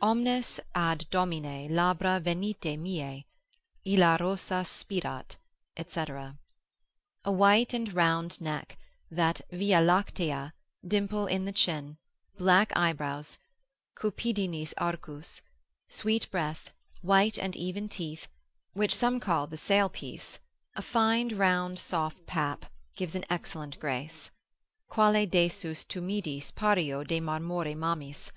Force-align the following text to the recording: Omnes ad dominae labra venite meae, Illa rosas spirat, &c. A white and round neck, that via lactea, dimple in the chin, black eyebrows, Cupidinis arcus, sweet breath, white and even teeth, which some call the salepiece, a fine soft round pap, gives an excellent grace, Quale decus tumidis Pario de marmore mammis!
Omnes 0.00 0.58
ad 0.74 1.04
dominae 1.10 1.68
labra 1.68 2.18
venite 2.18 2.78
meae, 2.78 3.26
Illa 3.84 4.16
rosas 4.18 4.66
spirat, 4.66 5.36
&c. 5.86 6.00
A 7.26 7.30
white 7.30 7.74
and 7.74 7.92
round 7.92 8.40
neck, 8.40 8.78
that 9.10 9.42
via 9.50 9.82
lactea, 9.82 10.54
dimple 10.82 11.26
in 11.26 11.44
the 11.44 11.52
chin, 11.52 11.98
black 12.38 12.74
eyebrows, 12.74 13.36
Cupidinis 13.94 14.72
arcus, 14.78 15.42
sweet 15.90 16.30
breath, 16.30 16.70
white 17.02 17.36
and 17.36 17.54
even 17.54 17.86
teeth, 17.90 18.28
which 18.72 18.96
some 18.96 19.20
call 19.20 19.46
the 19.46 19.58
salepiece, 19.58 20.38
a 20.74 20.80
fine 20.80 21.28
soft 21.76 22.16
round 22.16 22.26
pap, 22.26 22.64
gives 22.94 23.14
an 23.14 23.26
excellent 23.28 23.78
grace, 23.78 24.30
Quale 24.88 25.26
decus 25.26 25.84
tumidis 25.84 26.50
Pario 26.54 27.04
de 27.06 27.20
marmore 27.20 27.74
mammis! 27.76 28.32